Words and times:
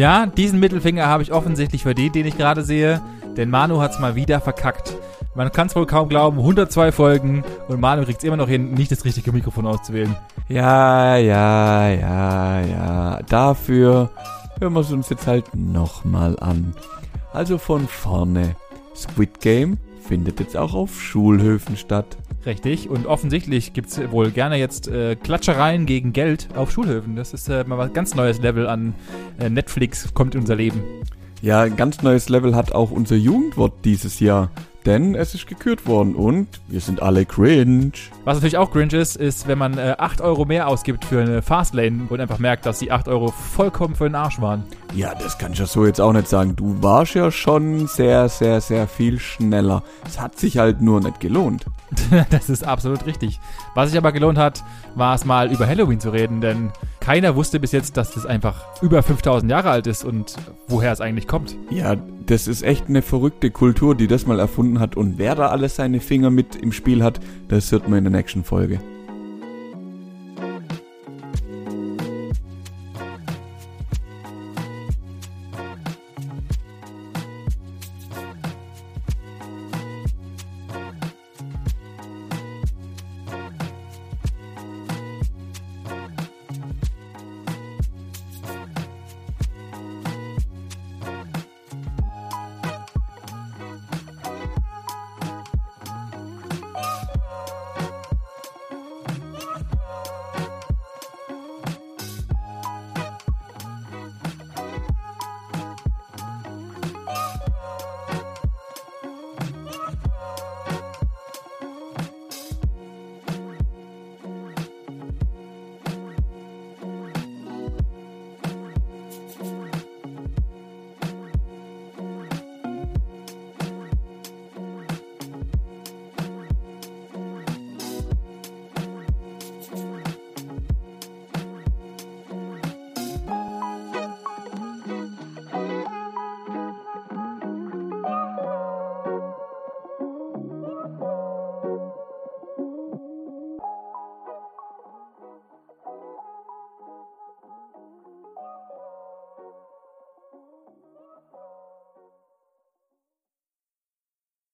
Ja, 0.00 0.24
diesen 0.24 0.60
Mittelfinger 0.60 1.08
habe 1.08 1.22
ich 1.22 1.30
offensichtlich 1.30 1.82
verdient, 1.82 2.14
den 2.14 2.24
ich 2.24 2.38
gerade 2.38 2.62
sehe, 2.62 3.02
denn 3.36 3.50
Manu 3.50 3.82
hat's 3.82 3.98
mal 3.98 4.14
wieder 4.14 4.40
verkackt. 4.40 4.96
Man 5.34 5.52
kann 5.52 5.66
es 5.66 5.76
wohl 5.76 5.84
kaum 5.84 6.08
glauben, 6.08 6.38
102 6.38 6.90
Folgen 6.90 7.44
und 7.68 7.82
Manu 7.82 8.04
kriegt 8.04 8.16
es 8.16 8.24
immer 8.24 8.38
noch 8.38 8.48
hin, 8.48 8.72
nicht 8.72 8.90
das 8.90 9.04
richtige 9.04 9.30
Mikrofon 9.30 9.66
auszuwählen. 9.66 10.16
Ja, 10.48 11.18
ja, 11.18 11.90
ja, 11.90 12.60
ja. 12.62 13.20
Dafür 13.28 14.08
hören 14.58 14.72
wir 14.72 14.80
es 14.80 14.90
uns 14.90 15.10
jetzt 15.10 15.26
halt 15.26 15.54
nochmal 15.54 16.38
an. 16.40 16.72
Also 17.34 17.58
von 17.58 17.86
vorne. 17.86 18.56
Squid 18.96 19.38
Game 19.42 19.76
findet 20.08 20.40
jetzt 20.40 20.56
auch 20.56 20.72
auf 20.72 20.98
Schulhöfen 20.98 21.76
statt. 21.76 22.16
Richtig, 22.46 22.88
und 22.88 23.06
offensichtlich 23.06 23.74
gibt's 23.74 24.00
wohl 24.10 24.30
gerne 24.30 24.56
jetzt 24.56 24.88
äh, 24.88 25.14
Klatschereien 25.14 25.84
gegen 25.84 26.14
Geld 26.14 26.48
auf 26.54 26.70
Schulhöfen. 26.70 27.14
Das 27.14 27.34
ist 27.34 27.48
äh, 27.48 27.64
mal 27.64 27.76
was 27.76 27.92
ganz 27.92 28.14
neues 28.14 28.40
Level 28.40 28.66
an 28.66 28.94
äh, 29.38 29.50
Netflix 29.50 30.14
kommt 30.14 30.34
in 30.34 30.40
unser 30.40 30.56
Leben. 30.56 30.82
Ja, 31.42 31.60
ein 31.60 31.76
ganz 31.76 32.02
neues 32.02 32.28
Level 32.28 32.54
hat 32.54 32.72
auch 32.72 32.90
unser 32.90 33.16
Jugendwort 33.16 33.84
dieses 33.84 34.20
Jahr. 34.20 34.50
Denn 34.86 35.14
es 35.14 35.34
ist 35.34 35.46
gekürt 35.46 35.86
worden 35.86 36.14
und 36.14 36.48
wir 36.68 36.80
sind 36.80 37.02
alle 37.02 37.26
cringe. 37.26 37.92
Was 38.24 38.36
natürlich 38.36 38.56
auch 38.56 38.70
cringe 38.70 38.96
ist, 38.96 39.16
ist, 39.16 39.46
wenn 39.46 39.58
man 39.58 39.76
äh, 39.76 39.96
8 39.98 40.22
Euro 40.22 40.46
mehr 40.46 40.68
ausgibt 40.68 41.04
für 41.04 41.20
eine 41.20 41.42
Fastlane 41.42 42.06
und 42.08 42.20
einfach 42.20 42.38
merkt, 42.38 42.64
dass 42.64 42.78
die 42.78 42.90
8 42.90 43.08
Euro 43.08 43.28
vollkommen 43.28 43.94
für 43.94 44.04
den 44.04 44.14
Arsch 44.14 44.40
waren. 44.40 44.64
Ja, 44.94 45.14
das 45.14 45.36
kann 45.36 45.52
ich 45.52 45.58
ja 45.58 45.66
so 45.66 45.84
jetzt 45.84 46.00
auch 46.00 46.12
nicht 46.12 46.28
sagen. 46.28 46.56
Du 46.56 46.82
warst 46.82 47.14
ja 47.14 47.30
schon 47.30 47.86
sehr, 47.88 48.28
sehr, 48.28 48.60
sehr 48.60 48.88
viel 48.88 49.18
schneller. 49.18 49.82
Es 50.06 50.18
hat 50.18 50.38
sich 50.38 50.58
halt 50.58 50.80
nur 50.80 51.00
nicht 51.00 51.20
gelohnt. 51.20 51.66
das 52.30 52.48
ist 52.48 52.64
absolut 52.64 53.04
richtig. 53.04 53.38
Was 53.74 53.90
sich 53.90 53.98
aber 53.98 54.12
gelohnt 54.12 54.38
hat, 54.38 54.64
war 54.94 55.14
es 55.14 55.24
mal 55.24 55.52
über 55.52 55.66
Halloween 55.66 56.00
zu 56.00 56.10
reden, 56.10 56.40
denn 56.40 56.72
keiner 57.00 57.34
wusste 57.34 57.58
bis 57.58 57.72
jetzt, 57.72 57.96
dass 57.96 58.12
das 58.12 58.26
einfach 58.26 58.64
über 58.82 59.02
5000 59.02 59.50
Jahre 59.50 59.70
alt 59.70 59.86
ist 59.86 60.04
und 60.04 60.36
woher 60.68 60.92
es 60.92 61.00
eigentlich 61.00 61.26
kommt. 61.26 61.56
Ja, 61.70 61.96
das 62.26 62.46
ist 62.46 62.62
echt 62.62 62.88
eine 62.88 63.02
verrückte 63.02 63.50
Kultur, 63.50 63.94
die 63.94 64.06
das 64.06 64.26
mal 64.26 64.38
erfunden 64.38 64.78
hat. 64.78 64.96
Und 64.96 65.18
wer 65.18 65.34
da 65.34 65.48
alles 65.48 65.76
seine 65.76 66.00
Finger 66.00 66.30
mit 66.30 66.56
im 66.56 66.72
Spiel 66.72 67.02
hat, 67.02 67.18
das 67.48 67.72
hört 67.72 67.88
man 67.88 67.98
in 67.98 68.04
der 68.04 68.12
nächsten 68.12 68.44
Folge. 68.44 68.80